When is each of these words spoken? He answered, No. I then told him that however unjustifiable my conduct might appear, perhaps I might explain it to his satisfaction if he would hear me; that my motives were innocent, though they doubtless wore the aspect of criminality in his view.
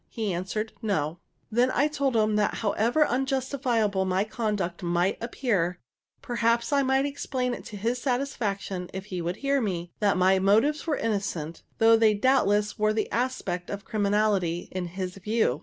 He 0.09 0.33
answered, 0.33 0.73
No. 0.81 1.19
I 1.53 1.55
then 1.55 1.89
told 1.91 2.15
him 2.15 2.35
that 2.35 2.55
however 2.55 3.05
unjustifiable 3.05 4.03
my 4.03 4.23
conduct 4.23 4.81
might 4.81 5.15
appear, 5.21 5.79
perhaps 6.23 6.73
I 6.73 6.81
might 6.81 7.05
explain 7.05 7.53
it 7.53 7.63
to 7.65 7.77
his 7.77 8.01
satisfaction 8.01 8.89
if 8.95 9.05
he 9.13 9.21
would 9.21 9.35
hear 9.35 9.61
me; 9.61 9.91
that 9.99 10.17
my 10.17 10.39
motives 10.39 10.87
were 10.87 10.97
innocent, 10.97 11.61
though 11.77 11.95
they 11.95 12.15
doubtless 12.15 12.79
wore 12.79 12.93
the 12.93 13.11
aspect 13.11 13.69
of 13.69 13.85
criminality 13.85 14.69
in 14.71 14.87
his 14.87 15.17
view. 15.17 15.59